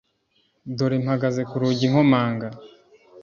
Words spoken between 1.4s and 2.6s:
ku rugi nkomanga